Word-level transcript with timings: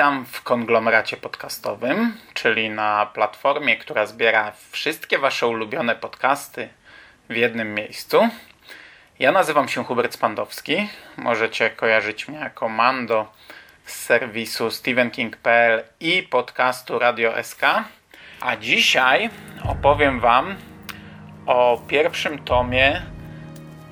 Witam 0.00 0.24
w 0.24 0.42
konglomeracie 0.42 1.16
podcastowym, 1.16 2.16
czyli 2.34 2.70
na 2.70 3.06
platformie, 3.06 3.76
która 3.76 4.06
zbiera 4.06 4.52
wszystkie 4.70 5.18
Wasze 5.18 5.46
ulubione 5.46 5.96
podcasty 5.96 6.68
w 7.30 7.36
jednym 7.36 7.74
miejscu. 7.74 8.28
Ja 9.18 9.32
nazywam 9.32 9.68
się 9.68 9.84
Hubert 9.84 10.14
Spandowski. 10.14 10.88
Możecie 11.16 11.70
kojarzyć 11.70 12.28
mnie 12.28 12.38
jako 12.38 12.68
Mando 12.68 13.32
z 13.84 13.94
serwisu 13.94 14.70
stevenking.pl 14.70 15.84
i 16.00 16.22
podcastu 16.22 16.98
Radio 16.98 17.42
SK. 17.42 17.60
A 18.40 18.56
dzisiaj 18.56 19.30
opowiem 19.64 20.20
Wam 20.20 20.56
o 21.46 21.82
pierwszym 21.88 22.38
tomie 22.38 23.02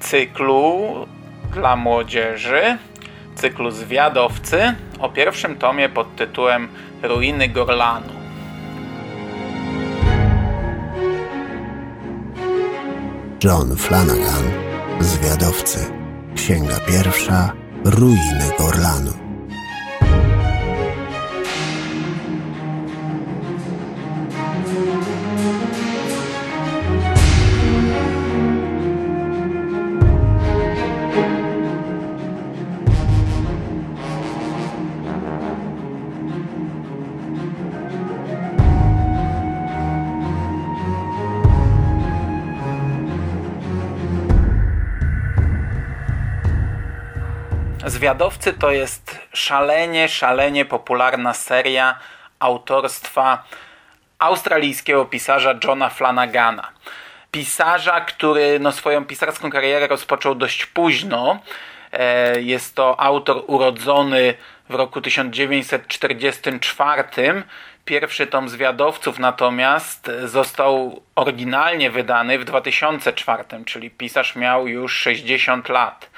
cyklu 0.01 1.07
dla 1.53 1.77
młodzieży, 1.77 2.79
cyklu 3.35 3.71
Zwiadowcy, 3.71 4.75
o 4.99 5.09
pierwszym 5.09 5.57
tomie 5.57 5.89
pod 5.89 6.17
tytułem 6.17 6.69
Ruiny 7.03 7.49
Gorlanu. 7.49 8.19
John 13.45 13.77
Flanagan, 13.77 14.45
Zwiadowcy. 15.01 15.79
Księga 16.37 16.81
pierwsza, 16.87 17.53
Ruiny 17.85 18.51
Gorlanu. 18.59 19.28
Zwiadowcy 47.99 48.53
to 48.53 48.71
jest 48.71 49.19
szalenie, 49.33 50.09
szalenie 50.09 50.65
popularna 50.65 51.35
seria 51.35 51.99
autorstwa 52.39 53.45
australijskiego 54.19 55.05
pisarza 55.05 55.55
Johna 55.65 55.91
Flanagana. 55.91 56.69
Pisarza, 57.31 58.01
który 58.01 58.61
no, 58.61 58.73
swoją 58.73 59.05
pisarską 59.05 59.51
karierę 59.51 59.87
rozpoczął 59.87 60.35
dość 60.35 60.67
późno. 60.67 61.39
E, 61.93 62.41
Jest 62.41 62.75
to 62.75 63.01
autor 63.01 63.45
urodzony 63.47 64.35
w 64.69 64.75
roku 64.75 65.01
1944. 65.01 67.43
Pierwszy 67.85 68.27
tom 68.27 68.49
Zwiadowców 68.49 69.19
natomiast 69.19 70.11
został 70.25 71.03
oryginalnie 71.15 71.91
wydany 71.91 72.39
w 72.39 72.45
2004, 72.45 73.45
czyli 73.67 73.91
pisarz 73.91 74.37
miał 74.37 74.69
już 74.69 74.97
60 74.97 75.69
lat. 75.69 76.11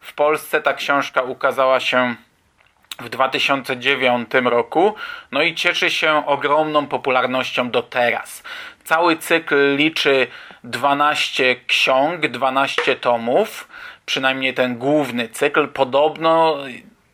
W 0.00 0.12
Polsce 0.12 0.60
ta 0.60 0.74
książka 0.74 1.22
ukazała 1.22 1.80
się 1.80 2.14
w 2.98 3.08
2009 3.08 4.30
roku, 4.44 4.94
no 5.32 5.42
i 5.42 5.54
cieszy 5.54 5.90
się 5.90 6.26
ogromną 6.26 6.86
popularnością 6.86 7.70
do 7.70 7.82
teraz. 7.82 8.42
Cały 8.84 9.16
cykl 9.16 9.76
liczy 9.76 10.26
12 10.64 11.56
ksiąg, 11.66 12.26
12 12.26 12.96
tomów, 12.96 13.68
przynajmniej 14.06 14.54
ten 14.54 14.78
główny 14.78 15.28
cykl. 15.28 15.68
Podobno 15.68 16.56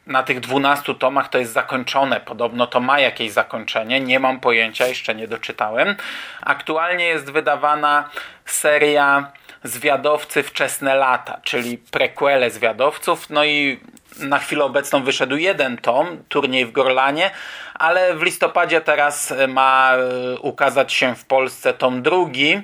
na 0.06 0.22
tych 0.22 0.40
12 0.40 0.94
tomach 0.94 1.28
to 1.28 1.38
jest 1.38 1.52
zakończone, 1.52 2.20
podobno 2.20 2.66
to 2.66 2.80
ma 2.80 3.00
jakieś 3.00 3.32
zakończenie, 3.32 4.00
nie 4.00 4.20
mam 4.20 4.40
pojęcia, 4.40 4.86
jeszcze 4.86 5.14
nie 5.14 5.28
doczytałem. 5.28 5.96
Aktualnie 6.42 7.04
jest 7.04 7.32
wydawana 7.32 8.08
seria 8.44 9.32
Zwiadowcy 9.64 10.42
Wczesne 10.42 10.94
Lata, 10.94 11.40
czyli 11.42 11.78
prequele 11.78 12.50
Zwiadowców, 12.50 13.30
no 13.30 13.44
i 13.44 13.80
na 14.20 14.38
chwilę 14.38 14.64
obecną 14.64 15.02
wyszedł 15.02 15.36
jeden 15.36 15.76
tom, 15.76 16.24
Turniej 16.28 16.66
w 16.66 16.72
Gorlanie, 16.72 17.30
ale 17.74 18.14
w 18.14 18.22
listopadzie 18.22 18.80
teraz 18.80 19.34
ma 19.48 19.92
e, 19.96 20.38
ukazać 20.38 20.92
się 20.92 21.14
w 21.14 21.24
Polsce 21.24 21.74
tom 21.74 22.02
drugi 22.02 22.62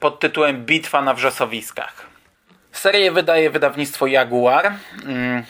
pod 0.00 0.20
tytułem 0.20 0.64
Bitwa 0.64 1.02
na 1.02 1.14
Wrzosowiskach. 1.14 2.06
Serię 2.72 3.12
wydaje 3.12 3.50
wydawnictwo 3.50 4.06
Jaguar. 4.06 4.72
Mm, 5.04 5.44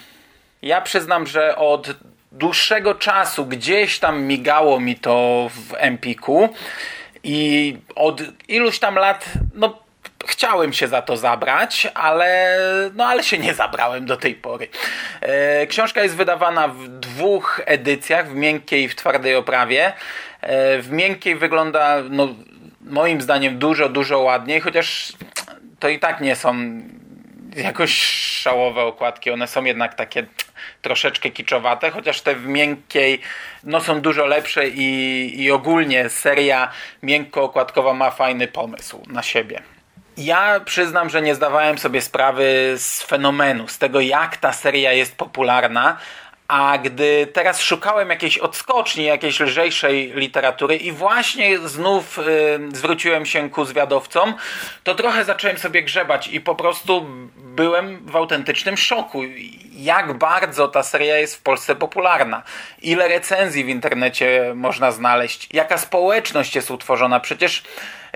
Ja 0.61 0.81
przyznam, 0.81 1.27
że 1.27 1.55
od 1.55 1.95
dłuższego 2.31 2.95
czasu 2.95 3.45
gdzieś 3.45 3.99
tam 3.99 4.21
migało 4.23 4.79
mi 4.79 4.95
to 4.95 5.47
w 5.53 5.73
Empiku 5.77 6.49
i 7.23 7.77
od 7.95 8.21
iluś 8.47 8.79
tam 8.79 8.95
lat, 8.95 9.25
no 9.53 9.86
chciałem 10.27 10.73
się 10.73 10.87
za 10.87 11.01
to 11.01 11.17
zabrać, 11.17 11.87
ale, 11.93 12.57
no, 12.93 13.05
ale 13.05 13.23
się 13.23 13.37
nie 13.37 13.53
zabrałem 13.53 14.05
do 14.05 14.17
tej 14.17 14.35
pory. 14.35 14.67
E, 15.21 15.67
książka 15.67 16.03
jest 16.03 16.15
wydawana 16.15 16.67
w 16.67 16.87
dwóch 16.87 17.61
edycjach, 17.65 18.29
w 18.29 18.35
miękkiej 18.35 18.83
i 18.83 18.89
w 18.89 18.95
twardej 18.95 19.35
oprawie. 19.35 19.93
E, 20.41 20.81
w 20.81 20.91
miękkiej 20.91 21.35
wygląda, 21.35 21.97
no, 22.09 22.27
moim 22.81 23.21
zdaniem, 23.21 23.59
dużo, 23.59 23.89
dużo 23.89 24.19
ładniej, 24.19 24.61
chociaż 24.61 25.13
to 25.79 25.89
i 25.89 25.99
tak 25.99 26.21
nie 26.21 26.35
są 26.35 26.81
jakoś 27.55 28.01
szałowe 28.41 28.81
okładki. 28.81 29.31
One 29.31 29.47
są 29.47 29.63
jednak 29.63 29.93
takie 29.93 30.25
troszeczkę 30.81 31.29
kiczowate, 31.29 31.91
chociaż 31.91 32.21
te 32.21 32.35
w 32.35 32.47
miękkiej 32.47 33.21
no, 33.63 33.81
są 33.81 34.01
dużo 34.01 34.25
lepsze 34.25 34.67
i, 34.69 35.43
i 35.43 35.51
ogólnie 35.51 36.09
seria 36.09 36.71
miękko-okładkowa 37.03 37.93
ma 37.93 38.11
fajny 38.11 38.47
pomysł 38.47 39.03
na 39.07 39.23
siebie. 39.23 39.61
Ja 40.17 40.59
przyznam, 40.59 41.09
że 41.09 41.21
nie 41.21 41.35
zdawałem 41.35 41.77
sobie 41.77 42.01
sprawy 42.01 42.73
z 42.77 43.03
fenomenu, 43.03 43.67
z 43.67 43.77
tego 43.77 43.99
jak 43.99 44.37
ta 44.37 44.53
seria 44.53 44.93
jest 44.93 45.15
popularna, 45.15 45.97
a 46.47 46.77
gdy 46.77 47.27
teraz 47.33 47.61
szukałem 47.61 48.09
jakiejś 48.09 48.37
odskoczni, 48.37 49.03
jakiejś 49.03 49.39
lżejszej 49.39 50.11
literatury 50.15 50.75
i 50.75 50.91
właśnie 50.91 51.59
znów 51.59 52.19
y, 52.19 52.23
zwróciłem 52.73 53.25
się 53.25 53.49
ku 53.49 53.65
zwiadowcom, 53.65 54.33
to 54.83 54.95
trochę 54.95 55.25
zacząłem 55.25 55.57
sobie 55.57 55.83
grzebać 55.83 56.27
i 56.27 56.41
po 56.41 56.55
prostu 56.55 57.05
byłem 57.35 58.05
w 58.05 58.15
autentycznym 58.15 58.77
szoku. 58.77 59.21
Jak 59.71 60.13
bardzo 60.13 60.67
ta 60.67 60.83
seria 60.83 61.17
jest 61.17 61.35
w 61.35 61.41
Polsce 61.41 61.75
popularna. 61.75 62.43
Ile 62.81 63.07
recenzji 63.07 63.63
w 63.63 63.69
internecie 63.69 64.51
można 64.55 64.91
znaleźć. 64.91 65.47
Jaka 65.53 65.77
społeczność 65.77 66.55
jest 66.55 66.71
utworzona. 66.71 67.19
Przecież 67.19 67.63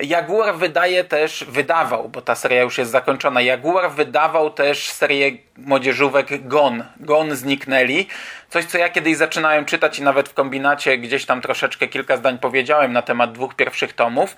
Jaguar 0.03 0.55
wydaje 0.55 1.03
też, 1.03 1.45
wydawał, 1.47 2.09
bo 2.09 2.21
ta 2.21 2.35
seria 2.35 2.61
już 2.61 2.77
jest 2.77 2.91
zakończona, 2.91 3.41
Jaguar 3.41 3.91
wydawał 3.91 4.49
też 4.49 4.89
serię 4.89 5.31
młodzieżówek 5.57 6.47
Gon. 6.47 6.83
Gon 6.99 7.35
zniknęli. 7.35 8.07
Coś, 8.49 8.65
co 8.65 8.77
ja 8.77 8.89
kiedyś 8.89 9.17
zaczynałem 9.17 9.65
czytać 9.65 9.99
i 9.99 10.03
nawet 10.03 10.29
w 10.29 10.33
kombinacie 10.33 10.97
gdzieś 10.97 11.25
tam 11.25 11.41
troszeczkę 11.41 11.87
kilka 11.87 12.17
zdań 12.17 12.39
powiedziałem 12.39 12.93
na 12.93 13.01
temat 13.01 13.31
dwóch 13.31 13.55
pierwszych 13.55 13.93
tomów. 13.93 14.35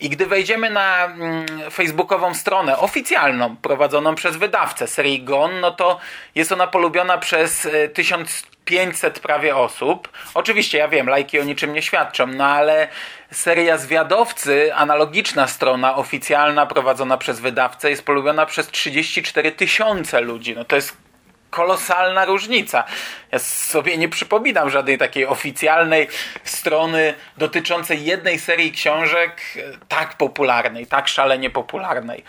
I 0.00 0.08
gdy 0.08 0.26
wejdziemy 0.26 0.70
na 0.70 1.04
mm, 1.04 1.46
facebookową 1.70 2.34
stronę 2.34 2.78
oficjalną, 2.78 3.56
prowadzoną 3.56 4.14
przez 4.14 4.36
wydawcę 4.36 4.86
serii 4.86 5.22
Gon, 5.22 5.60
no 5.60 5.70
to 5.70 5.98
jest 6.34 6.52
ona 6.52 6.66
polubiona 6.66 7.18
przez 7.18 7.66
e, 7.66 7.88
1000 7.88 8.42
500 8.70 9.20
prawie 9.20 9.56
osób. 9.56 10.08
Oczywiście 10.34 10.78
ja 10.78 10.88
wiem, 10.88 11.08
lajki 11.08 11.40
o 11.40 11.44
niczym 11.44 11.72
nie 11.72 11.82
świadczą, 11.82 12.26
no 12.26 12.44
ale 12.44 12.88
seria 13.32 13.78
Zwiadowcy, 13.78 14.74
analogiczna 14.74 15.46
strona 15.46 15.96
oficjalna 15.96 16.66
prowadzona 16.66 17.16
przez 17.16 17.40
wydawcę 17.40 17.90
jest 17.90 18.04
polubiona 18.04 18.46
przez 18.46 18.68
34 18.68 19.52
tysiące 19.52 20.20
ludzi. 20.20 20.54
No 20.54 20.64
to 20.64 20.76
jest 20.76 20.96
kolosalna 21.50 22.24
różnica. 22.24 22.84
Ja 23.32 23.38
sobie 23.38 23.98
nie 23.98 24.08
przypominam 24.08 24.70
żadnej 24.70 24.98
takiej 24.98 25.26
oficjalnej 25.26 26.08
strony 26.44 27.14
dotyczącej 27.36 28.04
jednej 28.04 28.38
serii 28.38 28.72
książek 28.72 29.42
e, 29.56 29.60
tak 29.88 30.16
popularnej, 30.16 30.86
tak 30.86 31.08
szalenie 31.08 31.50
popularnej. 31.50 32.24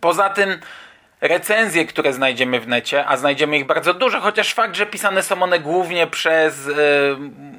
Poza 0.00 0.30
tym 0.30 0.60
recenzje, 1.24 1.84
które 1.84 2.12
znajdziemy 2.12 2.60
w 2.60 2.68
necie, 2.68 3.06
a 3.06 3.16
znajdziemy 3.16 3.58
ich 3.58 3.66
bardzo 3.66 3.94
dużo, 3.94 4.20
chociaż 4.20 4.54
fakt, 4.54 4.76
że 4.76 4.86
pisane 4.86 5.22
są 5.22 5.42
one 5.42 5.58
głównie 5.58 6.06
przez 6.06 6.66
y, 6.66 6.74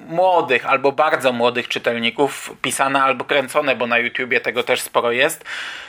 młodych 0.08 0.66
albo 0.66 0.92
bardzo 0.92 1.32
młodych 1.32 1.68
czytelników, 1.68 2.54
pisane 2.62 3.04
albo 3.04 3.26
kręcone, 3.26 3.76
bo 3.76 3.88
na 3.88 3.98
YouTubie 3.98 4.42
tego 4.42 4.64
też 4.64 4.82
sporo 4.82 5.12
jest, 5.12 5.46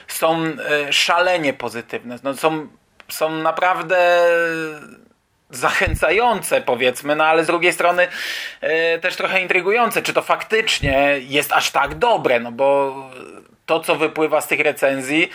są 0.08 0.44
y, 0.44 0.56
szalenie 0.93 1.52
pozytywne. 1.52 2.17
No, 2.23 2.34
są, 2.34 2.69
są 3.08 3.31
naprawdę 3.31 4.26
zachęcające, 5.50 6.61
powiedzmy, 6.61 7.17
no 7.17 7.25
ale 7.25 7.44
z 7.44 7.46
drugiej 7.46 7.73
strony 7.73 8.08
e, 8.61 8.99
też 8.99 9.17
trochę 9.17 9.43
intrygujące, 9.43 10.02
czy 10.02 10.12
to 10.12 10.23
faktycznie 10.23 11.17
jest 11.20 11.52
aż 11.52 11.70
tak 11.70 11.94
dobre, 11.94 12.40
no 12.40 12.52
bo 12.52 12.94
to, 13.67 13.81
co 13.81 13.96
wypływa 13.96 14.40
z 14.40 14.49
tych 14.49 14.61
recenzji, 14.61 15.31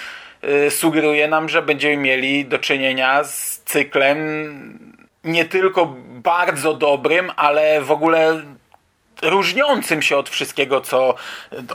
sugeruje 0.69 1.27
nam, 1.27 1.49
że 1.49 1.61
będziemy 1.61 1.97
mieli 1.97 2.45
do 2.45 2.59
czynienia 2.59 3.23
z 3.23 3.61
cyklem 3.65 4.17
nie 5.23 5.45
tylko 5.45 5.95
bardzo 6.09 6.73
dobrym, 6.73 7.31
ale 7.35 7.81
w 7.81 7.91
ogóle 7.91 8.41
różniącym 9.21 10.01
się 10.01 10.17
od 10.17 10.29
wszystkiego, 10.29 10.81
co 10.81 11.15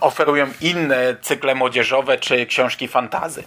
oferują 0.00 0.46
inne 0.60 1.16
cykle 1.22 1.54
młodzieżowe 1.54 2.18
czy 2.18 2.46
książki 2.46 2.88
fantazy. 2.88 3.44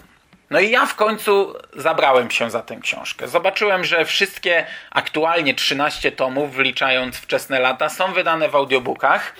No 0.50 0.60
i 0.60 0.70
ja 0.70 0.86
w 0.86 0.94
końcu 0.94 1.54
zabrałem 1.76 2.30
się 2.30 2.50
za 2.50 2.62
tę 2.62 2.76
książkę. 2.76 3.28
Zobaczyłem, 3.28 3.84
że 3.84 4.04
wszystkie 4.04 4.66
aktualnie 4.90 5.54
13 5.54 6.12
tomów, 6.12 6.54
wliczając 6.54 7.16
wczesne 7.16 7.60
lata, 7.60 7.88
są 7.88 8.12
wydane 8.12 8.48
w 8.48 8.56
audiobookach. 8.56 9.34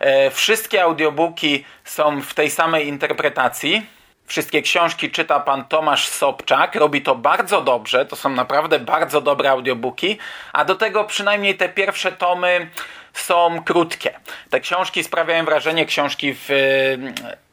E, 0.00 0.30
wszystkie 0.30 0.82
audiobooki 0.82 1.64
są 1.84 2.22
w 2.22 2.34
tej 2.34 2.50
samej 2.50 2.88
interpretacji. 2.88 3.86
Wszystkie 4.26 4.62
książki 4.62 5.10
czyta 5.10 5.40
pan 5.40 5.64
Tomasz 5.64 6.08
Sobczak. 6.08 6.74
Robi 6.74 7.02
to 7.02 7.14
bardzo 7.14 7.60
dobrze. 7.60 8.06
To 8.06 8.16
są 8.16 8.28
naprawdę 8.28 8.78
bardzo 8.78 9.20
dobre 9.20 9.50
audiobooki. 9.50 10.18
A 10.52 10.64
do 10.64 10.74
tego 10.74 11.04
przynajmniej 11.04 11.56
te 11.56 11.68
pierwsze 11.68 12.12
tomy 12.12 12.70
są 13.12 13.62
krótkie. 13.64 14.20
Te 14.50 14.60
książki 14.60 15.04
sprawiają 15.04 15.44
wrażenie 15.44 15.86
książki 15.86 16.34
w 16.34 16.48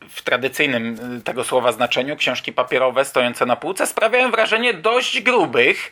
w 0.10 0.22
tradycyjnym 0.22 1.16
y, 1.18 1.22
tego 1.22 1.44
słowa 1.44 1.72
znaczeniu, 1.72 2.16
książki 2.16 2.54
papierowe 2.54 3.06
stojące 3.06 3.46
na 3.46 3.56
półce 3.56 3.88
sprawiają 3.88 4.32
wrażenie 4.32 4.74
dość 4.74 5.22
grubych, 5.22 5.92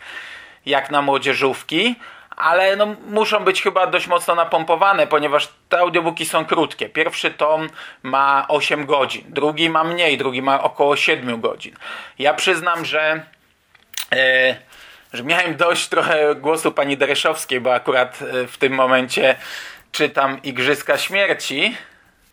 jak 0.66 0.92
na 0.92 1.02
młodzieżówki, 1.02 1.96
ale 2.38 2.76
no, 2.76 2.96
muszą 3.08 3.40
być 3.40 3.62
chyba 3.62 3.88
dość 3.88 4.08
mocno 4.08 4.36
napompowane, 4.36 5.08
ponieważ 5.08 5.50
te 5.70 5.80
audiobooki 5.80 6.26
są 6.26 6.46
krótkie. 6.46 6.90
Pierwszy 6.90 7.32
tom 7.32 7.70
ma 8.04 8.46
8 8.48 8.86
godzin, 8.86 9.24
drugi 9.28 9.70
ma 9.70 9.84
mniej, 9.84 10.18
drugi 10.18 10.42
ma 10.42 10.64
około 10.64 10.96
7 10.96 11.42
godzin. 11.42 11.76
Ja 12.20 12.34
przyznam, 12.34 12.86
że, 12.86 13.24
e, 14.12 14.56
że 15.14 15.24
miałem 15.24 15.56
dość 15.56 15.88
trochę 15.88 16.36
głosu 16.36 16.72
pani 16.72 16.98
Dereszowskiej, 16.98 17.62
bo 17.62 17.74
akurat 17.74 18.20
e, 18.22 18.48
w 18.48 18.58
tym 18.58 18.74
momencie 18.74 19.36
czytam 19.92 20.42
Igrzyska 20.44 20.98
Śmierci 20.98 21.78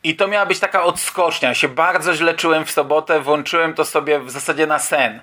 i 0.03 0.17
to 0.17 0.29
miała 0.29 0.47
być 0.47 0.61
taka 0.61 0.83
odskocznia. 0.83 1.49
Ja 1.49 1.55
się 1.55 1.69
bardzo 1.69 2.15
źle 2.15 2.35
czułem 2.35 2.65
w 2.65 2.71
sobotę, 2.71 3.21
włączyłem 3.21 3.75
to 3.75 3.85
sobie 3.85 4.21
w 4.21 4.31
zasadzie 4.31 4.67
na 4.67 4.79
sen. 4.79 5.21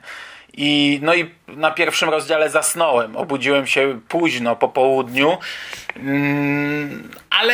I, 0.53 1.00
no 1.01 1.15
i 1.15 1.30
na 1.48 1.71
pierwszym 1.71 2.09
rozdziale 2.09 2.50
zasnąłem. 2.50 3.18
Obudziłem 3.18 3.68
się 3.68 4.00
późno 4.07 4.56
po 4.56 4.68
południu, 4.68 5.38
mm, 5.95 7.12
ale 7.30 7.53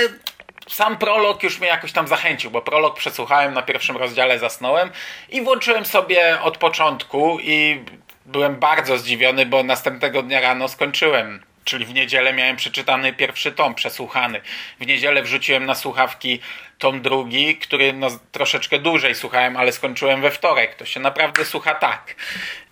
sam 0.68 0.98
prolog 0.98 1.44
już 1.44 1.60
mnie 1.60 1.68
jakoś 1.68 1.92
tam 1.92 2.08
zachęcił, 2.08 2.52
bo 2.52 2.62
prolog 2.62 2.98
przesłuchałem 2.98 3.54
na 3.54 3.62
pierwszym 3.62 3.98
rozdziale, 3.98 4.40
zasnąłem 4.40 4.90
i 5.30 5.42
włączyłem 5.42 5.86
sobie 5.86 6.42
od 6.42 6.58
początku 6.58 7.38
i 7.42 7.84
byłem 8.26 8.56
bardzo 8.56 8.98
zdziwiony, 8.98 9.46
bo 9.46 9.64
następnego 9.64 10.24
dnia 10.24 10.42
rano 10.42 10.68
skończyłem 10.68 11.40
czyli 11.68 11.86
w 11.86 11.94
niedzielę 11.94 12.34
miałem 12.34 12.56
przeczytany 12.56 13.14
pierwszy 13.14 13.52
tom, 13.52 13.76
przesłuchany. 13.76 14.42
W 14.80 14.86
niedzielę 14.86 15.22
wrzuciłem 15.22 15.66
na 15.66 15.76
słuchawki 15.76 16.40
tom 16.78 17.02
drugi, 17.02 17.56
który 17.56 17.94
no, 17.94 18.08
troszeczkę 18.32 18.80
dłużej 18.80 19.16
słuchałem, 19.16 19.58
ale 19.58 19.72
skończyłem 19.72 20.22
we 20.22 20.32
wtorek. 20.32 20.76
To 20.76 20.86
się 20.86 21.00
naprawdę 21.00 21.46
słucha 21.46 21.76
tak. 21.76 22.16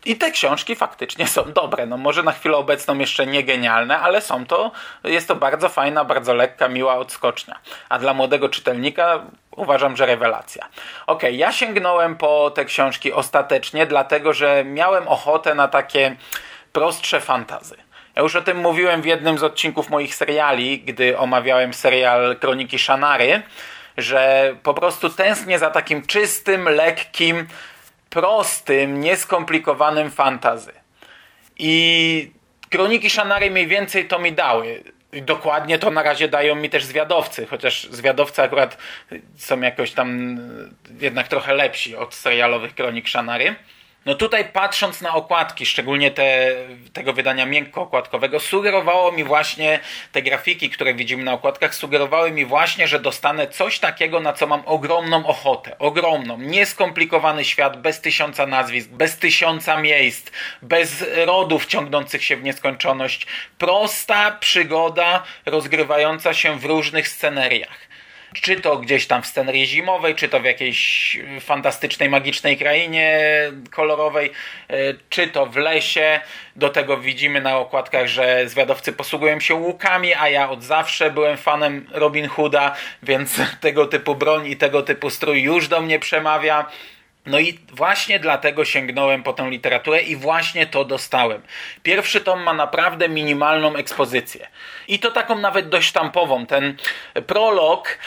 I 0.06 0.16
te 0.16 0.31
książki 0.31 0.75
faktycznie 0.75 1.28
są 1.28 1.54
dobre. 1.54 1.86
No 1.86 1.98
może 1.98 2.24
na 2.24 2.31
chwilę 2.31 2.57
obecną 2.57 2.98
jeszcze 2.98 3.28
nie 3.28 3.44
genialne, 3.44 4.00
ale 4.00 4.22
są 4.22 4.46
to, 4.46 4.72
jest 5.04 5.28
to 5.28 5.36
bardzo 5.36 5.69
fajna, 5.69 6.06
bardzo 6.06 6.34
lekka, 6.34 6.68
miła 6.68 6.98
odskocznia. 6.98 7.60
A 7.90 8.00
dla 8.00 8.13
młodego 8.13 8.50
czytelnika 8.50 9.19
uważam, 9.52 9.98
że 9.98 10.06
rewelacja. 10.06 10.69
Ok, 11.07 11.24
ja 11.31 11.52
sięgnąłem 11.52 12.16
po 12.16 12.52
te 12.52 12.66
książki 12.66 13.13
ostatecznie, 13.13 13.86
dlatego 13.86 14.34
że 14.34 14.63
miałem 14.66 15.07
ochotę 15.07 15.56
na 15.56 15.68
takie 15.68 16.16
prostsze 16.72 17.22
fantazy. 17.22 17.75
Ja 18.16 18.22
już 18.22 18.36
o 18.36 18.42
tym 18.42 18.57
mówiłem 18.57 19.02
w 19.02 19.06
jednym 19.06 19.38
z 19.38 19.44
odcinków 19.44 19.90
moich 19.90 20.16
seriali, 20.16 20.80
gdy 20.80 21.18
omawiałem 21.18 21.74
serial 21.74 22.36
Kroniki 22.40 22.80
Szanary, 22.80 23.42
że 23.98 24.56
po 24.63 24.74
prostu 24.74 25.10
tęsknię 25.10 25.60
za 25.60 25.69
takim 25.69 26.06
czystym, 26.06 26.69
lekkim, 26.69 27.48
prostym, 28.15 29.00
nieskomplikowanym 29.00 30.12
fantazy. 30.12 30.71
I 31.59 32.31
Kroniki 32.69 33.09
Szanary 33.09 33.51
mniej 33.51 33.68
więcej 33.68 34.07
to 34.07 34.19
mi 34.19 34.31
dały. 34.31 34.83
Dokładnie 35.13 35.80
to 35.80 35.92
na 35.92 36.04
razie 36.04 36.28
dają 36.28 36.56
mi 36.56 36.69
też 36.69 36.85
zwiadowcy, 36.85 37.45
chociaż 37.45 37.87
zwiadowcy 37.92 38.42
akurat 38.42 38.78
są 39.37 39.61
jakoś 39.61 39.92
tam 39.92 40.37
jednak 40.99 41.28
trochę 41.28 41.54
lepsi 41.54 41.95
od 41.95 42.13
serialowych 42.13 42.75
Kronik 42.75 43.07
Szanary. 43.07 43.56
No 44.06 44.16
tutaj 44.16 44.45
patrząc 44.45 45.02
na 45.02 45.14
okładki, 45.14 45.66
szczególnie 45.66 46.12
te, 46.12 46.56
tego 46.94 47.14
wydania 47.14 47.45
miękko-okładkowego, 47.45 48.40
sugerowało 48.40 49.12
mi 49.12 49.24
właśnie, 49.24 49.80
te 50.12 50.21
grafiki, 50.21 50.69
które 50.69 50.94
widzimy 50.94 51.24
na 51.24 51.33
okładkach, 51.33 51.76
sugerowały 51.76 52.31
mi 52.31 52.45
właśnie, 52.45 52.88
że 52.88 53.00
dostanę 53.00 53.47
coś 53.47 53.80
takiego, 53.80 54.19
na 54.19 54.33
co 54.33 54.47
mam 54.47 54.62
ogromną 54.66 55.28
ochotę. 55.28 55.76
Ogromną. 55.80 56.38
Nieskomplikowany 56.38 57.45
świat, 57.45 57.81
bez 57.81 58.02
tysiąca 58.02 58.47
nazwisk, 58.47 58.90
bez 58.90 59.18
tysiąca 59.18 59.81
miejsc, 59.81 60.31
bez 60.62 61.06
rodów 61.26 61.66
ciągnących 61.66 62.24
się 62.24 62.35
w 62.35 62.44
nieskończoność. 62.44 63.28
Prosta 63.57 64.31
przygoda 64.31 65.24
rozgrywająca 65.45 66.33
się 66.33 66.59
w 66.59 66.66
różnych 66.66 67.07
sceneriach 67.07 67.94
czy 68.42 68.61
to 68.61 68.77
gdzieś 68.77 69.07
tam 69.07 69.21
w 69.21 69.27
scenerii 69.27 69.65
zimowej, 69.65 70.15
czy 70.15 70.30
to 70.30 70.39
w 70.39 70.45
jakiejś 70.45 71.19
fantastycznej, 71.39 72.09
magicznej 72.09 72.57
krainie 72.57 73.19
kolorowej, 73.71 74.31
e, 74.69 74.75
czy 75.09 75.27
to 75.27 75.45
w 75.45 75.56
lesie. 75.56 76.19
Do 76.56 76.69
tego 76.69 76.97
widzimy 76.97 77.42
na 77.42 77.57
okładkach, 77.57 78.07
że 78.07 78.49
zwiadowcy 78.49 78.94
posługują 78.94 79.39
się 79.39 79.56
łukami, 79.56 80.13
a 80.13 80.30
ja 80.30 80.49
od 80.49 80.63
zawsze 80.63 81.11
byłem 81.11 81.37
fanem 81.37 81.87
Robin 81.92 82.27
Hooda, 82.27 82.75
więc 83.04 83.42
tego 83.61 83.85
typu 83.85 84.15
broń 84.15 84.47
i 84.47 84.57
tego 84.57 84.83
typu 84.83 85.09
strój 85.09 85.42
już 85.42 85.68
do 85.68 85.81
mnie 85.81 85.99
przemawia. 85.99 86.65
No 87.25 87.39
i 87.39 87.59
właśnie 87.73 88.19
dlatego 88.19 88.65
sięgnąłem 88.65 89.23
po 89.23 89.33
tę 89.33 89.49
literaturę 89.49 90.01
i 90.01 90.15
właśnie 90.15 90.67
to 90.67 90.85
dostałem. 90.85 91.41
Pierwszy 91.83 92.21
tom 92.21 92.44
ma 92.44 92.53
naprawdę 92.53 93.09
minimalną 93.09 93.75
ekspozycję. 93.75 94.47
I 94.87 94.99
to 94.99 95.11
taką 95.11 95.37
nawet 95.37 95.69
dość 95.69 95.87
sztampową. 95.87 96.45
Ten 96.45 96.77
prolog 97.27 97.97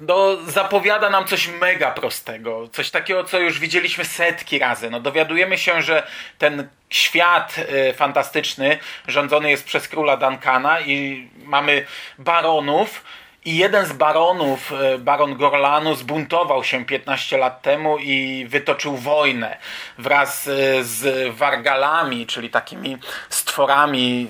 no, 0.00 0.36
zapowiada 0.46 1.10
nam 1.10 1.24
coś 1.24 1.48
mega 1.48 1.90
prostego, 1.90 2.68
coś 2.68 2.90
takiego, 2.90 3.24
co 3.24 3.38
już 3.38 3.58
widzieliśmy 3.58 4.04
setki 4.04 4.58
razy. 4.58 4.90
No, 4.90 5.00
dowiadujemy 5.00 5.58
się, 5.58 5.82
że 5.82 6.06
ten 6.38 6.68
świat 6.90 7.56
y, 7.58 7.94
fantastyczny 7.94 8.78
rządzony 9.08 9.50
jest 9.50 9.64
przez 9.64 9.88
króla 9.88 10.16
Duncana 10.16 10.80
i 10.80 11.28
mamy 11.44 11.86
baronów 12.18 13.04
I 13.46 13.56
jeden 13.56 13.86
z 13.86 13.92
baronów, 13.92 14.72
e, 14.72 14.98
baron 14.98 15.36
Gorlanu, 15.36 15.94
zbuntował 15.94 16.64
się 16.64 16.84
15 16.84 17.38
lat 17.38 17.62
temu 17.62 17.98
i 17.98 18.46
wytoczył 18.48 18.96
wojnę 18.96 19.56
wraz 19.98 20.48
e, 20.48 20.84
z 20.84 21.28
wargalami, 21.36 22.26
czyli 22.26 22.50
takimi 22.50 22.96
stworami, 23.28 24.28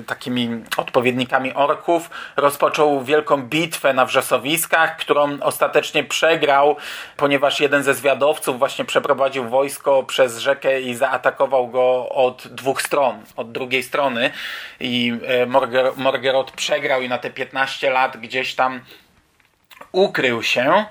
e, 0.00 0.02
takimi 0.02 0.48
odpowiednikami 0.76 1.54
orków. 1.54 2.10
Rozpoczął 2.36 3.04
wielką 3.04 3.42
bitwę 3.42 3.92
na 3.92 4.06
wrzosowiskach, 4.06 4.96
którą 4.96 5.40
ostatecznie 5.40 6.04
przegrał, 6.04 6.76
ponieważ 7.16 7.60
jeden 7.60 7.82
ze 7.82 7.94
zwiadowców 7.94 8.58
właśnie 8.58 8.84
przeprowadził 8.84 9.48
wojsko 9.48 10.02
przez 10.02 10.38
rzekę 10.38 10.80
i 10.80 10.94
zaatakował 10.94 11.68
go 11.68 12.08
od 12.08 12.48
dwóch 12.48 12.82
stron, 12.82 13.22
od 13.36 13.52
drugiej 13.52 13.82
strony. 13.82 14.30
I 14.80 15.12
Morger, 15.46 15.92
przegrał 16.56 17.02
i 17.02 17.08
na 17.08 17.18
te 17.18 17.30
15 17.30 17.90
lat 17.90 18.16
gdzieś 18.16 18.51
tam 18.54 18.80
ukrył 19.92 20.42
się. 20.42 20.84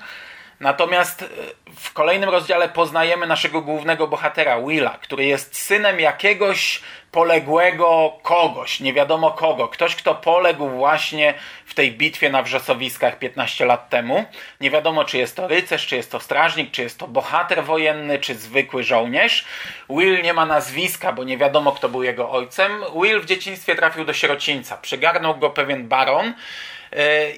Natomiast 0.62 1.22
e, 1.22 1.28
w 1.76 1.94
kolejnym 1.94 2.30
rozdziale 2.30 2.70
poznajemy 2.70 3.28
naszego 3.28 3.62
głównego 3.62 4.08
bohatera, 4.08 4.62
Willa, 4.62 4.98
który 5.02 5.26
jest 5.26 5.56
synem 5.56 6.00
jakiegoś 6.00 6.82
poległego 7.12 8.14
kogoś, 8.22 8.80
nie 8.80 8.94
wiadomo 8.94 9.32
kogo. 9.32 9.68
Ktoś, 9.68 9.96
kto 9.96 10.16
poległ 10.16 10.70
właśnie 10.70 11.34
w 11.66 11.74
tej 11.74 11.92
bitwie 11.92 12.30
na 12.30 12.44
wrzosowiskach 12.44 13.20
15 13.20 13.66
lat 13.66 13.90
temu. 13.90 14.26
Nie 14.60 14.72
wiadomo, 14.72 15.06
czy 15.06 15.18
jest 15.18 15.36
to 15.36 15.48
rycerz, 15.48 15.88
czy 15.88 15.96
jest 15.96 16.12
to 16.12 16.20
strażnik, 16.20 16.72
czy 16.72 16.82
jest 16.82 17.00
to 17.00 17.08
bohater 17.08 17.64
wojenny, 17.64 18.20
czy 18.20 18.36
zwykły 18.36 18.84
żołnierz. 18.84 19.46
Will 19.90 20.22
nie 20.22 20.34
ma 20.34 20.46
nazwiska, 20.46 21.14
bo 21.14 21.24
nie 21.24 21.38
wiadomo, 21.38 21.72
kto 21.72 21.90
był 21.90 22.04
jego 22.04 22.32
ojcem. 22.32 22.84
Will 23.02 23.22
w 23.22 23.26
dzieciństwie 23.26 23.76
trafił 23.76 24.06
do 24.06 24.14
sierocińca. 24.14 24.78
Przygarnął 24.78 25.36
go 25.36 25.50
pewien 25.50 25.88
baron, 25.88 26.34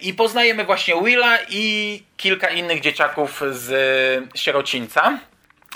i 0.01 0.13
poznajemy 0.13 0.63
właśnie 0.63 1.01
Willa 1.01 1.37
i 1.49 2.03
kilka 2.17 2.49
innych 2.49 2.81
dzieciaków 2.81 3.41
z 3.51 3.69
sierocińca. 4.35 5.19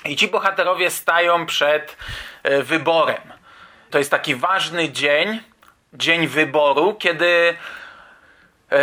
I 0.05 0.15
ci 0.15 0.27
bohaterowie 0.27 0.89
stają 0.89 1.45
przed 1.45 1.97
e, 2.43 2.63
wyborem. 2.63 3.21
To 3.89 3.97
jest 3.97 4.11
taki 4.11 4.35
ważny 4.35 4.89
dzień, 4.89 5.39
dzień 5.93 6.27
wyboru, 6.27 6.93
kiedy 6.93 7.27
E, 7.47 7.57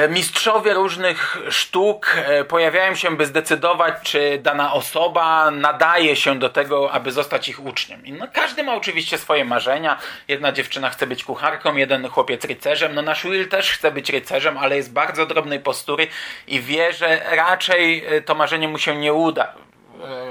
mistrzowie 0.09 0.75
różnych 0.75 1.39
sztuk 1.51 2.17
e, 2.17 2.45
pojawiają 2.45 2.95
się, 2.95 3.17
by 3.17 3.27
zdecydować, 3.27 3.95
czy 4.03 4.39
dana 4.43 4.73
osoba 4.73 5.51
nadaje 5.51 6.17
się 6.17 6.39
do 6.39 6.49
tego, 6.49 6.93
aby 6.93 7.13
zostać 7.13 7.49
ich 7.49 7.65
uczniem. 7.65 8.07
I 8.07 8.13
no, 8.13 8.27
każdy 8.33 8.63
ma 8.63 8.75
oczywiście 8.75 9.19
swoje 9.19 9.45
marzenia. 9.45 9.99
Jedna 10.29 10.53
dziewczyna 10.53 10.91
chce 10.91 11.07
być 11.07 11.25
kucharką, 11.25 11.77
jeden 11.77 12.09
chłopiec 12.09 12.45
rycerzem. 12.45 12.95
No 12.95 13.03
nasz 13.03 13.25
Will 13.25 13.49
też 13.49 13.71
chce 13.73 13.91
być 13.91 14.11
rycerzem, 14.11 14.59
ale 14.59 14.77
jest 14.77 14.93
bardzo 14.93 15.27
drobnej 15.27 15.61
postury 15.61 16.07
i 16.47 16.61
wie, 16.61 16.93
że 16.93 17.21
raczej 17.37 18.05
e, 18.07 18.21
to 18.21 18.35
marzenie 18.35 18.69
mu 18.69 18.79
się 18.79 18.97
nie 18.97 19.13
uda. 19.13 19.55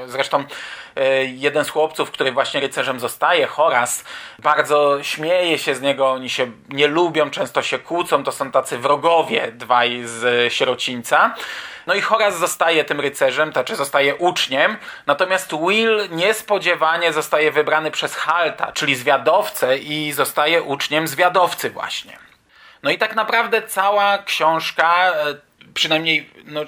Zresztą 0.06 0.44
E, 0.96 1.26
jeden 1.26 1.66
z 1.66 1.70
chłopców, 1.70 2.12
który 2.12 2.32
właśnie 2.32 2.60
rycerzem 2.60 3.00
zostaje, 3.00 3.48
Horas, 3.48 4.04
bardzo 4.40 5.04
śmieje 5.04 5.58
się 5.58 5.76
z 5.76 5.82
niego, 5.82 6.12
oni 6.12 6.30
się 6.30 6.52
nie 6.70 6.88
lubią, 6.88 7.30
często 7.30 7.62
się 7.62 7.80
kłócą, 7.80 8.24
to 8.24 8.32
są 8.32 8.52
tacy 8.52 8.78
wrogowie 8.78 9.52
dwaj 9.52 10.02
z 10.06 10.54
sierocińca. 10.54 11.36
No 11.88 11.94
i 11.94 12.02
Horas 12.02 12.40
zostaje 12.40 12.84
tym 12.84 13.00
rycerzem, 13.00 13.52
znaczy 13.52 13.76
zostaje 13.76 14.16
uczniem, 14.16 14.78
natomiast 15.06 15.52
Will 15.68 16.10
niespodziewanie 16.12 17.14
zostaje 17.14 17.52
wybrany 17.52 17.92
przez 17.92 18.16
Halta, 18.16 18.72
czyli 18.72 18.96
zwiadowcę 18.96 19.78
i 19.78 20.12
zostaje 20.12 20.64
uczniem 20.64 21.08
zwiadowcy 21.08 21.70
właśnie. 21.70 22.18
No 22.84 22.92
i 22.92 22.98
tak 22.98 23.16
naprawdę 23.16 23.62
cała 23.62 24.18
książka, 24.18 25.14
e, 25.14 25.36
przynajmniej 25.74 26.30
no, 26.46 26.62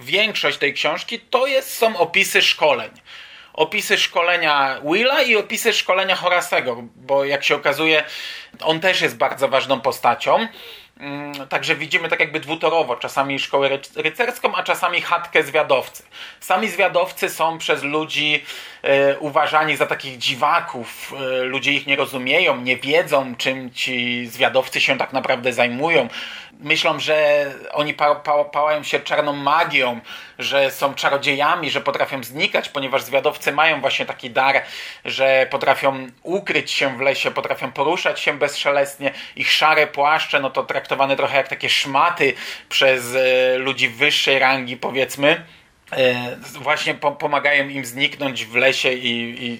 większość 0.00 0.58
tej 0.58 0.74
książki, 0.74 1.20
to 1.20 1.46
jest, 1.46 1.76
są 1.76 1.96
opisy 1.96 2.42
szkoleń 2.42 2.90
opisy 3.54 3.98
szkolenia 3.98 4.80
Willa 4.84 5.22
i 5.22 5.36
opisy 5.36 5.72
szkolenia 5.72 6.16
Horasego, 6.16 6.82
bo 6.96 7.24
jak 7.24 7.44
się 7.44 7.54
okazuje, 7.54 8.04
on 8.60 8.80
też 8.80 9.00
jest 9.00 9.16
bardzo 9.16 9.48
ważną 9.48 9.80
postacią. 9.80 10.48
Mm, 11.00 11.48
także 11.48 11.76
widzimy 11.76 12.08
tak 12.08 12.20
jakby 12.20 12.40
dwutorowo, 12.40 12.96
czasami 12.96 13.38
szkołę 13.38 13.78
rycerską, 13.96 14.54
a 14.54 14.62
czasami 14.62 15.00
chatkę 15.00 15.42
zwiadowcy. 15.42 16.02
Sami 16.40 16.68
zwiadowcy 16.68 17.30
są 17.30 17.58
przez 17.58 17.82
ludzi 17.82 18.44
e, 18.82 19.18
uważani 19.18 19.76
za 19.76 19.86
takich 19.86 20.18
dziwaków. 20.18 21.12
E, 21.40 21.44
ludzie 21.44 21.72
ich 21.72 21.86
nie 21.86 21.96
rozumieją, 21.96 22.60
nie 22.60 22.76
wiedzą, 22.76 23.34
czym 23.36 23.70
ci 23.70 24.26
zwiadowcy 24.26 24.80
się 24.80 24.98
tak 24.98 25.12
naprawdę 25.12 25.52
zajmują 25.52 26.08
myślą, 26.60 27.00
że 27.00 27.46
oni 27.72 27.94
pa, 27.94 28.14
pa, 28.14 28.44
pałają 28.44 28.82
się 28.82 29.00
czarną 29.00 29.32
magią, 29.32 30.00
że 30.38 30.70
są 30.70 30.94
czarodziejami, 30.94 31.70
że 31.70 31.80
potrafią 31.80 32.24
znikać, 32.24 32.68
ponieważ 32.68 33.02
zwiadowcy 33.02 33.52
mają 33.52 33.80
właśnie 33.80 34.06
taki 34.06 34.30
dar, 34.30 34.62
że 35.04 35.46
potrafią 35.50 36.06
ukryć 36.22 36.70
się 36.70 36.98
w 36.98 37.00
lesie, 37.00 37.30
potrafią 37.30 37.72
poruszać 37.72 38.20
się 38.20 38.38
bezszelestnie. 38.38 39.12
Ich 39.36 39.52
szare 39.52 39.86
płaszcze, 39.86 40.40
no 40.40 40.50
to 40.50 40.62
traktowane 40.62 41.16
trochę 41.16 41.36
jak 41.36 41.48
takie 41.48 41.70
szmaty 41.70 42.34
przez 42.68 43.14
e, 43.14 43.58
ludzi 43.58 43.88
wyższej 43.88 44.38
rangi, 44.38 44.76
powiedzmy 44.76 45.44
e, 45.92 46.36
właśnie 46.60 46.94
pomagają 46.94 47.68
im 47.68 47.84
zniknąć 47.84 48.44
w 48.44 48.54
lesie 48.54 48.92
i, 48.92 49.44
i, 49.44 49.52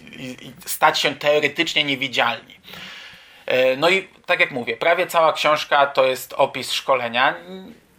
i, 0.46 0.52
stać 0.66 1.00
się 1.00 1.14
teoretycznie 1.14 1.84
niewidzialni. 1.84 2.54
E, 3.46 3.76
no 3.76 3.90
i 3.90 4.08
tak 4.26 4.40
jak 4.40 4.50
mówię, 4.50 4.76
prawie 4.76 5.06
cała 5.06 5.32
książka 5.32 5.86
to 5.86 6.04
jest 6.04 6.32
opis 6.32 6.72
szkolenia. 6.72 7.34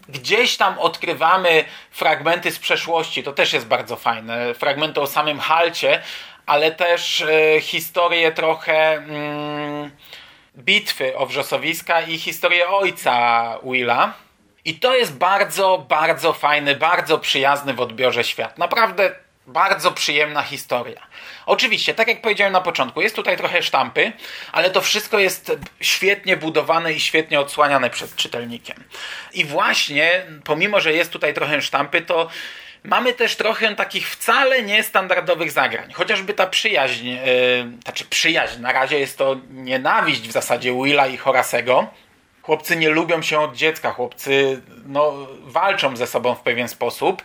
Gdzieś 0.10 0.58
tam 0.58 0.80
odkrywamy 0.80 1.66
fragmenty 1.92 2.52
z 2.52 2.60
przeszłości, 2.60 3.24
to 3.24 3.34
też 3.34 3.54
jest 3.54 3.68
bardzo 3.68 3.96
fajne. 3.96 4.54
Fragmenty 4.54 5.02
o 5.02 5.08
samym 5.08 5.40
Halcie, 5.40 6.02
ale 6.46 6.72
też 6.72 7.22
e, 7.22 7.62
historię 7.62 8.32
trochę 8.32 8.94
mm, 8.94 9.92
bitwy 10.58 11.18
o 11.18 11.26
wrzosowiska 11.26 12.02
i 12.02 12.18
historię 12.18 12.70
ojca 12.70 13.58
Willa. 13.64 14.14
I 14.66 14.80
to 14.80 14.96
jest 14.96 15.18
bardzo, 15.18 15.86
bardzo 15.90 16.34
fajny, 16.34 16.76
bardzo 16.76 17.20
przyjazny 17.20 17.74
w 17.74 17.82
odbiorze 17.82 18.24
świat. 18.24 18.58
Naprawdę 18.58 19.25
bardzo 19.48 19.92
przyjemna 19.92 20.42
historia. 20.42 21.08
Oczywiście, 21.46 21.94
tak 21.94 22.08
jak 22.08 22.22
powiedziałem 22.22 22.54
na 22.54 22.62
początku, 22.62 23.02
jest 23.02 23.16
tutaj 23.16 23.38
trochę 23.38 23.64
sztampy, 23.64 24.12
ale 24.52 24.70
to 24.70 24.82
wszystko 24.82 25.20
jest 25.20 25.52
świetnie 25.82 26.38
budowane 26.38 26.94
i 26.94 27.00
świetnie 27.00 27.40
odsłaniane 27.40 27.90
przed 27.90 28.16
czytelnikiem. 28.16 28.84
I 29.34 29.46
właśnie, 29.46 30.26
pomimo, 30.44 30.80
że 30.80 30.94
jest 30.94 31.12
tutaj 31.12 31.34
trochę 31.34 31.62
sztampy, 31.62 32.02
to 32.02 32.30
mamy 32.84 33.14
też 33.14 33.36
trochę 33.36 33.76
takich 33.76 34.10
wcale 34.10 34.64
niestandardowych 34.64 35.52
zagrań. 35.52 35.94
Chociażby 35.94 36.34
ta 36.34 36.48
przyjaźń, 36.48 37.08
yy, 37.08 37.18
znaczy 37.84 38.06
przyjaźń, 38.06 38.62
na 38.62 38.72
razie 38.72 39.00
jest 39.00 39.18
to 39.18 39.36
nienawiść 39.50 40.22
w 40.22 40.32
zasadzie 40.32 40.74
Willa 40.84 41.08
i 41.08 41.18
Horasego, 41.18 41.88
Chłopcy 42.46 42.76
nie 42.76 42.90
lubią 42.90 43.22
się 43.22 43.40
od 43.40 43.56
dziecka, 43.56 43.92
chłopcy 43.92 44.62
no, 44.86 45.14
walczą 45.42 45.98
ze 45.98 46.08
sobą 46.08 46.36
w 46.36 46.40
pewien 46.40 46.68
sposób, 46.68 47.24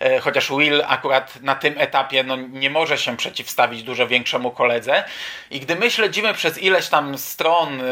e, 0.00 0.20
chociaż 0.20 0.50
Will 0.50 0.82
akurat 0.86 1.42
na 1.42 1.54
tym 1.54 1.74
etapie 1.78 2.22
no, 2.22 2.36
nie 2.36 2.70
może 2.70 2.98
się 2.98 3.16
przeciwstawić 3.16 3.82
dużo 3.82 4.06
większemu 4.06 4.50
koledze. 4.50 5.04
I 5.50 5.60
gdy 5.60 5.76
my 5.76 5.90
śledzimy 5.90 6.34
przez 6.34 6.58
ileś 6.58 6.88
tam 6.88 7.18
stron 7.18 7.80
e, 7.80 7.84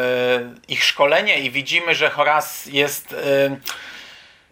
ich 0.69 0.85
szkolenie 0.85 1.41
i 1.41 1.51
widzimy, 1.51 1.95
że 1.95 2.11
Horace 2.11 2.71
jest. 2.71 3.13
E, 3.13 3.57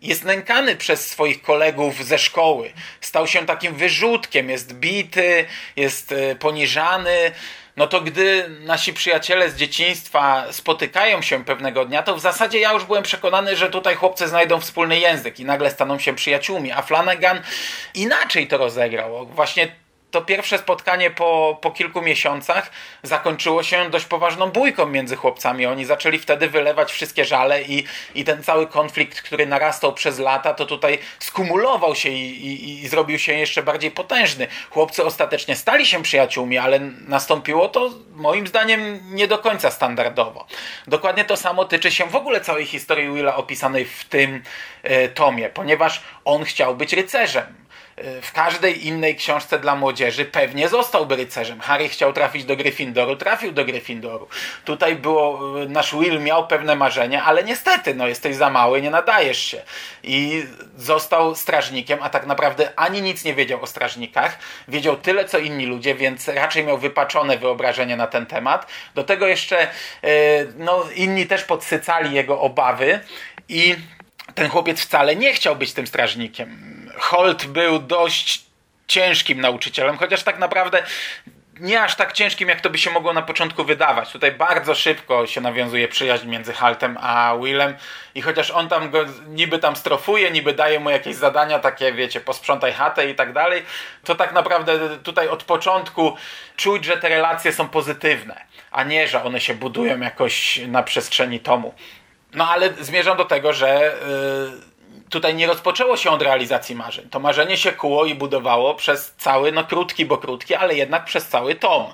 jest 0.03 0.25
nękany 0.25 0.77
przez 0.77 1.11
swoich 1.11 1.43
kolegów 1.43 2.05
ze 2.05 2.19
szkoły. 2.19 2.73
Stał 3.01 3.27
się 3.27 3.47
takim 3.47 3.75
wyrzutkiem, 3.75 4.51
jest 4.51 4.75
bity, 4.75 5.45
jest 5.77 6.15
poniżany 6.39 7.33
no 7.77 7.87
to 7.87 8.01
gdy 8.01 8.49
nasi 8.61 8.93
przyjaciele 8.93 9.51
z 9.51 9.57
dzieciństwa 9.57 10.45
spotykają 10.51 11.23
się 11.23 11.45
pewnego 11.45 11.85
dnia, 11.85 12.03
to 12.03 12.17
w 12.17 12.21
zasadzie 12.21 12.59
ja 12.61 12.73
już 12.73 12.85
byłem 12.85 13.03
przekonany, 13.03 13.57
że 13.57 13.71
tutaj 13.71 13.95
chłopcy 13.95 14.29
znajdą 14.29 14.61
wspólny 14.61 14.99
język 14.99 15.41
i 15.41 15.45
nagle 15.45 15.71
staną 15.71 15.99
się 15.99 16.15
przyjaciółmi, 16.15 16.73
a 16.73 16.83
Flanagan 16.83 17.41
inaczej 17.95 18.47
to 18.47 18.59
rozegrał. 18.59 19.27
Właśnie 19.27 19.69
to 20.11 20.23
pierwsze 20.23 20.59
spotkanie 20.59 21.11
po, 21.11 21.59
po 21.61 21.71
kilku 21.71 22.03
miesiącach 22.03 22.71
zakończyło 23.03 23.63
się 23.63 23.91
dość 23.91 24.05
poważną 24.05 24.51
bójką 24.51 24.87
między 24.87 25.17
chłopcami. 25.17 25.67
Oni 25.67 25.85
zaczęli 25.85 26.19
wtedy 26.19 26.49
wylewać 26.49 26.93
wszystkie 26.93 27.25
żale 27.25 27.63
i, 27.63 27.85
i 28.15 28.25
ten 28.25 28.43
cały 28.43 28.67
konflikt, 28.67 29.23
który 29.23 29.47
narastał 29.47 29.93
przez 29.93 30.19
lata, 30.19 30.55
to 30.55 30.67
tutaj 30.67 30.99
skumulował 31.19 31.95
się 31.95 32.09
i, 32.09 32.47
i, 32.47 32.85
i 32.85 32.89
zrobił 32.89 33.19
się 33.19 33.33
jeszcze 33.33 33.63
bardziej 33.63 33.91
potężny. 33.91 34.47
Chłopcy 34.71 35.05
ostatecznie 35.05 35.57
stali 35.57 35.87
się 35.87 36.03
przyjaciółmi, 36.03 36.59
ale 36.59 36.81
nastąpiło 37.09 37.69
to 37.69 37.91
moim 38.15 38.47
zdaniem 38.47 39.01
nie 39.15 39.29
do 39.29 39.39
końca 39.39 39.71
standardowo. 39.71 40.47
Dokładnie 40.87 41.25
to 41.25 41.37
samo 41.37 41.65
tyczy 41.65 41.91
się 41.91 42.07
w 42.07 42.17
ogóle 42.17 42.41
całej 42.41 42.67
historii 42.67 43.15
Willa 43.15 43.37
opisanej 43.37 43.85
w 43.85 44.05
tym 44.05 44.43
e, 44.83 45.09
tomie, 45.09 45.49
ponieważ 45.49 46.03
on 46.25 46.45
chciał 46.45 46.77
być 46.77 46.93
rycerzem 46.93 47.45
y, 47.45 47.66
w 48.23 48.33
każdej 48.33 48.87
innej 48.87 49.17
książce 49.17 49.59
dla 49.59 49.77
młodzieży 49.77 50.25
pewnie 50.25 50.69
zostałby 50.69 51.17
rycerzem. 51.17 51.61
Harry 51.61 51.89
chciał 51.89 52.13
trafić 52.13 52.45
do 52.45 52.57
Gryffindoru, 52.57 53.17
trafił 53.17 53.53
do 53.53 53.65
Gryffindoru. 53.65 54.29
Tutaj 54.65 54.97
było, 54.97 55.63
y, 55.63 55.69
nasz 55.69 55.95
Will 55.95 56.21
miał 56.21 56.47
pewne 56.47 56.77
marzenia, 56.77 57.25
ale 57.25 57.45
niestety, 57.45 57.95
no 57.95 58.07
jesteś 58.07 58.37
za 58.37 58.51
mały, 58.51 58.83
nie 58.83 58.91
nadajesz 58.91 59.39
się. 59.39 59.63
I 60.03 60.45
został 60.77 61.35
strażnikiem, 61.35 61.99
a 62.03 62.09
tak 62.09 62.27
naprawdę 62.27 62.73
ani 62.77 63.03
nic 63.03 63.25
nie 63.25 63.35
wiedział 63.35 63.63
o 63.63 63.67
strażnikach. 63.67 64.39
Wiedział 64.69 64.97
tyle, 64.97 65.25
co 65.25 65.39
inni 65.39 65.67
ludzie, 65.67 65.95
więc 65.95 66.29
raczej 66.29 66.65
miał 66.65 66.79
wypaczone 66.79 67.39
wyobrażenie 67.39 67.97
na 67.97 68.07
ten 68.07 68.27
temat. 68.27 68.67
Do 68.95 69.05
tego 69.05 69.27
jeszcze 69.27 69.67
y, 70.05 70.53
no, 70.57 70.85
inni 70.95 71.27
też 71.27 71.45
podsycali 71.45 72.15
jego 72.15 72.41
obawy 72.41 73.01
i 73.49 73.77
ten 74.35 74.49
chłopiec 74.49 74.81
wcale 74.81 75.17
nie 75.17 75.35
chciał 75.35 75.57
być 75.57 75.73
tym 75.73 75.87
strażnikiem. 75.87 76.76
Holt 76.99 77.47
był 77.47 77.79
dość 77.79 78.47
ciężkim 78.87 79.41
nauczycielem, 79.41 79.97
chociaż 79.97 80.23
tak 80.23 80.39
naprawdę 80.39 80.83
nie 81.61 81.83
aż 81.83 81.95
tak 81.95 82.13
ciężkim, 82.13 82.49
jak 82.49 82.61
to 82.61 82.71
by 82.71 82.79
się 82.79 82.91
mogło 82.91 83.13
na 83.13 83.23
początku 83.23 83.65
wydawać. 83.65 84.13
Tutaj 84.13 84.33
bardzo 84.33 84.75
szybko 84.75 85.27
się 85.27 85.41
nawiązuje 85.41 85.89
przyjaźń 85.89 86.29
między 86.29 86.53
Haltem 86.53 86.99
a 87.01 87.37
Willem 87.43 87.75
i 88.15 88.23
chociaż 88.23 88.51
on 88.51 88.69
tam 88.69 88.91
go 88.91 89.05
niby 89.29 89.59
tam 89.59 89.77
strofuje, 89.77 90.31
niby 90.31 90.53
daje 90.53 90.81
mu 90.81 90.91
jakieś 90.91 91.17
zadania 91.17 91.59
takie, 91.59 91.93
wiecie, 91.93 92.21
posprzątaj 92.21 92.73
chatę 92.73 93.11
i 93.11 93.15
tak 93.15 93.33
dalej, 93.33 93.63
to 94.05 94.15
tak 94.15 94.33
naprawdę 94.33 94.99
tutaj 94.99 95.29
od 95.29 95.45
początku 95.45 96.17
czuć, 96.57 96.85
że 96.85 96.97
te 96.97 97.09
relacje 97.09 97.53
są 97.53 97.69
pozytywne, 97.69 98.45
a 98.71 98.83
nie, 98.83 99.09
że 99.09 99.23
one 99.23 99.41
się 99.41 99.55
budują 99.55 100.01
jakoś 100.01 100.61
na 100.69 100.83
przestrzeni 100.83 101.41
tomu. 101.41 101.75
No 102.33 102.49
ale 102.51 102.73
zmierzam 102.81 103.17
do 103.17 103.25
tego, 103.25 103.53
że 103.53 103.95
yy, 104.51 104.76
tutaj 105.11 105.35
nie 105.35 105.47
rozpoczęło 105.47 105.97
się 105.97 106.11
od 106.11 106.23
realizacji 106.23 106.75
marzeń. 106.75 107.09
To 107.11 107.21
marzenie 107.21 107.57
się 107.57 107.73
kuło 107.73 108.05
i 108.05 108.15
budowało 108.15 108.75
przez 108.75 109.15
cały, 109.19 109.53
no 109.53 109.65
krótki, 109.65 110.07
bo 110.07 110.19
krótki, 110.19 110.55
ale 110.55 110.75
jednak 110.75 111.05
przez 111.05 111.29
cały 111.29 111.55
tom. 111.55 111.87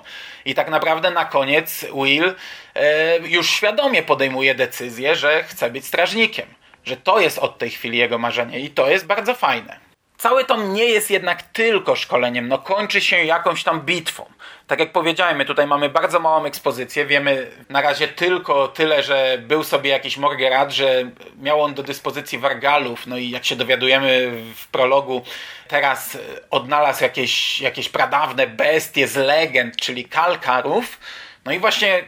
I 0.45 0.55
tak 0.55 0.69
naprawdę 0.69 1.11
na 1.11 1.25
koniec 1.25 1.85
Will 1.93 2.23
yy, 2.23 3.29
już 3.29 3.49
świadomie 3.49 4.03
podejmuje 4.03 4.55
decyzję, 4.55 5.15
że 5.15 5.43
chce 5.43 5.69
być 5.69 5.85
strażnikiem. 5.85 6.45
Że 6.85 6.97
to 6.97 7.19
jest 7.19 7.37
od 7.37 7.57
tej 7.57 7.69
chwili 7.69 7.97
jego 7.97 8.17
marzenie 8.17 8.59
i 8.59 8.69
to 8.69 8.89
jest 8.89 9.05
bardzo 9.05 9.35
fajne. 9.35 9.82
Cały 10.23 10.45
tom 10.45 10.73
nie 10.73 10.85
jest 10.85 11.11
jednak 11.11 11.43
tylko 11.43 11.95
szkoleniem, 11.95 12.47
no 12.47 12.57
kończy 12.57 13.01
się 13.01 13.23
jakąś 13.23 13.63
tam 13.63 13.81
bitwą. 13.81 14.25
Tak 14.67 14.79
jak 14.79 14.91
powiedziałem, 14.91 15.37
my 15.37 15.45
tutaj 15.45 15.67
mamy 15.67 15.89
bardzo 15.89 16.19
małą 16.19 16.45
ekspozycję, 16.45 17.05
wiemy 17.05 17.51
na 17.69 17.81
razie 17.81 18.07
tylko 18.07 18.67
tyle, 18.67 19.03
że 19.03 19.37
był 19.41 19.63
sobie 19.63 19.89
jakiś 19.89 20.17
Morgerat, 20.17 20.71
że 20.71 21.11
miał 21.41 21.61
on 21.61 21.73
do 21.73 21.83
dyspozycji 21.83 22.39
wargalów, 22.39 23.07
no 23.07 23.17
i 23.17 23.29
jak 23.29 23.45
się 23.45 23.55
dowiadujemy 23.55 24.31
w 24.55 24.67
prologu, 24.67 25.21
teraz 25.67 26.17
odnalazł 26.49 27.03
jakieś, 27.03 27.61
jakieś 27.61 27.89
pradawne 27.89 28.47
bestie 28.47 29.07
z 29.07 29.15
legend, 29.15 29.75
czyli 29.75 30.05
kalkarów, 30.05 30.99
no 31.45 31.51
i 31.51 31.59
właśnie 31.59 32.03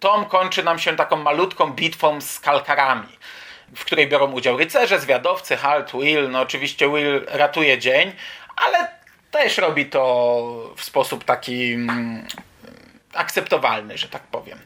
tom 0.00 0.24
kończy 0.24 0.62
nam 0.62 0.78
się 0.78 0.96
taką 0.96 1.16
malutką 1.16 1.70
bitwą 1.70 2.20
z 2.20 2.40
kalkarami 2.40 3.18
w 3.76 3.84
której 3.84 4.08
biorą 4.08 4.32
udział 4.32 4.56
rycerze, 4.56 5.00
zwiadowcy, 5.00 5.56
Halt, 5.56 5.92
Will. 5.92 6.30
No 6.30 6.40
oczywiście 6.40 6.88
Will 6.88 7.26
ratuje 7.28 7.78
dzień, 7.78 8.12
ale 8.56 8.88
też 9.30 9.58
robi 9.58 9.86
to 9.86 10.74
w 10.76 10.84
sposób 10.84 11.24
taki 11.24 11.72
mm, 11.72 12.26
akceptowalny, 13.14 13.98
że 13.98 14.08
tak 14.08 14.22
powiem. 14.22 14.58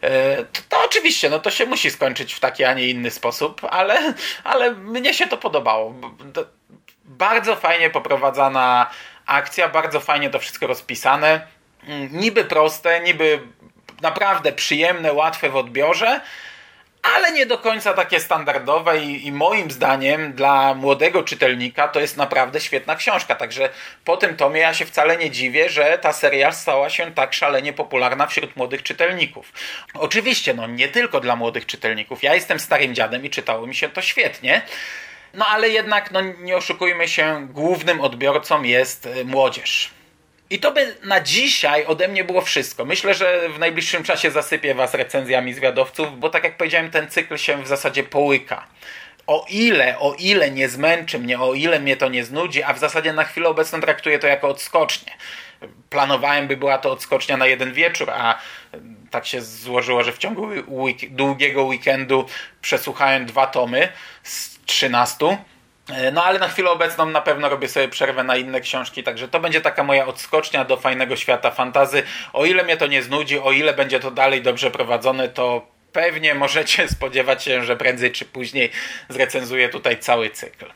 E, 0.00 0.36
to, 0.36 0.60
to, 0.68 0.84
oczywiście, 0.84 1.30
no 1.30 1.38
to 1.38 1.50
się 1.50 1.66
musi 1.66 1.90
skończyć 1.90 2.34
w 2.34 2.40
taki, 2.40 2.64
a 2.64 2.74
nie 2.74 2.88
inny 2.88 3.10
sposób, 3.10 3.60
ale, 3.70 4.14
ale 4.44 4.70
mnie 4.70 5.14
się 5.14 5.26
to 5.26 5.36
podobało. 5.36 5.94
Bardzo 7.04 7.56
fajnie 7.56 7.90
poprowadzana 7.90 8.90
akcja, 9.26 9.68
bardzo 9.68 10.00
fajnie 10.00 10.30
to 10.30 10.38
wszystko 10.38 10.66
rozpisane. 10.66 11.46
Mm, 11.86 12.08
niby 12.12 12.44
proste, 12.44 13.00
niby 13.00 13.40
naprawdę 14.02 14.52
przyjemne, 14.52 15.12
łatwe 15.12 15.50
w 15.50 15.56
odbiorze, 15.56 16.20
ale 17.02 17.32
nie 17.32 17.46
do 17.46 17.58
końca 17.58 17.94
takie 17.94 18.20
standardowe 18.20 18.98
i, 18.98 19.26
i, 19.26 19.32
moim 19.32 19.70
zdaniem 19.70 20.32
dla 20.32 20.74
młodego 20.74 21.22
czytelnika 21.22 21.88
to 21.88 22.00
jest 22.00 22.16
naprawdę 22.16 22.60
świetna 22.60 22.96
książka. 22.96 23.34
Także 23.34 23.68
po 24.04 24.16
tym 24.16 24.36
tomie 24.36 24.60
ja 24.60 24.74
się 24.74 24.86
wcale 24.86 25.16
nie 25.16 25.30
dziwię, 25.30 25.68
że 25.68 25.98
ta 25.98 26.12
seria 26.12 26.52
stała 26.52 26.90
się 26.90 27.12
tak 27.14 27.34
szalenie 27.34 27.72
popularna 27.72 28.26
wśród 28.26 28.56
młodych 28.56 28.82
czytelników. 28.82 29.52
Oczywiście, 29.94 30.54
no 30.54 30.66
nie 30.66 30.88
tylko 30.88 31.20
dla 31.20 31.36
młodych 31.36 31.66
czytelników. 31.66 32.22
Ja 32.22 32.34
jestem 32.34 32.60
starym 32.60 32.94
dziadem 32.94 33.24
i 33.24 33.30
czytało 33.30 33.66
mi 33.66 33.74
się 33.74 33.88
to 33.88 34.02
świetnie. 34.02 34.62
No 35.34 35.46
ale 35.46 35.68
jednak, 35.68 36.10
no 36.10 36.20
nie 36.20 36.56
oszukujmy 36.56 37.08
się, 37.08 37.48
głównym 37.50 38.00
odbiorcą 38.00 38.62
jest 38.62 39.06
y, 39.06 39.24
młodzież. 39.24 39.97
I 40.50 40.58
to 40.58 40.72
by 40.72 40.96
na 41.04 41.20
dzisiaj 41.20 41.84
ode 41.86 42.08
mnie 42.08 42.24
było 42.24 42.40
wszystko. 42.40 42.84
Myślę, 42.84 43.14
że 43.14 43.48
w 43.48 43.58
najbliższym 43.58 44.02
czasie 44.02 44.30
zasypię 44.30 44.74
Was 44.74 44.94
recenzjami 44.94 45.54
zwiadowców, 45.54 46.18
bo 46.18 46.30
tak 46.30 46.44
jak 46.44 46.56
powiedziałem, 46.56 46.90
ten 46.90 47.10
cykl 47.10 47.36
się 47.36 47.62
w 47.62 47.66
zasadzie 47.66 48.02
połyka. 48.02 48.66
O 49.26 49.46
ile, 49.48 49.98
o 49.98 50.14
ile 50.18 50.50
nie 50.50 50.68
zmęczy 50.68 51.18
mnie, 51.18 51.40
o 51.40 51.54
ile 51.54 51.80
mnie 51.80 51.96
to 51.96 52.08
nie 52.08 52.24
znudzi, 52.24 52.62
a 52.62 52.72
w 52.72 52.78
zasadzie 52.78 53.12
na 53.12 53.24
chwilę 53.24 53.48
obecną 53.48 53.80
traktuję 53.80 54.18
to 54.18 54.26
jako 54.26 54.48
odskocznie. 54.48 55.12
Planowałem, 55.90 56.48
by 56.48 56.56
była 56.56 56.78
to 56.78 56.92
odskocznia 56.92 57.36
na 57.36 57.46
jeden 57.46 57.72
wieczór, 57.72 58.10
a 58.10 58.38
tak 59.10 59.26
się 59.26 59.42
złożyło, 59.42 60.04
że 60.04 60.12
w 60.12 60.18
ciągu 60.18 60.48
długiego 61.10 61.64
weekendu 61.64 62.26
przesłuchałem 62.62 63.26
dwa 63.26 63.46
tomy 63.46 63.88
z 64.22 64.58
13 64.66 65.26
E, 65.26 65.38
no 66.12 66.24
ale 66.24 66.38
na 66.38 66.48
chwilę 66.48 66.70
obecną 66.70 67.06
na 67.06 67.20
pewno 67.20 67.48
robię 67.48 67.68
sobie 67.68 67.88
przerwę 67.88 68.24
na 68.24 68.36
inne 68.36 68.60
książki, 68.60 69.02
także 69.02 69.28
to 69.28 69.40
będzie 69.40 69.60
taka 69.60 69.84
moja 69.84 70.06
odskocznia 70.06 70.64
do 70.64 70.76
fajnego 70.76 71.16
świata 71.16 71.50
fantazy. 71.50 72.02
O 72.32 72.44
ile 72.44 72.64
mnie 72.64 72.76
to 72.76 72.86
nie 72.86 73.02
znudzi, 73.02 73.38
o 73.38 73.52
ile 73.52 73.74
będzie 73.74 74.00
to 74.00 74.10
dalej 74.10 74.42
dobrze 74.42 74.70
prowadzone, 74.70 75.28
to 75.28 75.66
pewnie 75.92 76.34
możecie 76.34 76.88
spodziewać 76.96 77.44
się, 77.44 77.64
że 77.64 77.76
prędzej 77.76 78.12
czy 78.12 78.24
później 78.24 78.70
zrecenzuję 79.08 79.68
tutaj 79.68 79.98
cały 79.98 80.30
cykl. 80.30 80.66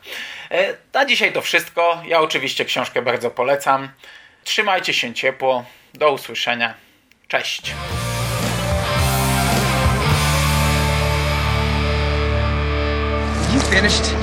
E, 0.51 0.73
na 0.93 1.05
dzisiaj 1.05 1.31
to 1.31 1.41
wszystko. 1.41 2.01
Ja 2.05 2.19
oczywiście 2.19 2.65
książkę 2.65 3.01
bardzo 3.01 3.31
polecam. 3.31 3.89
Trzymajcie 4.43 4.93
się 4.93 5.13
ciepło. 5.13 5.65
Do 5.93 6.11
usłyszenia. 6.11 6.73
Cześć. 7.27 7.73
You 13.53 13.61
finished? 13.61 14.22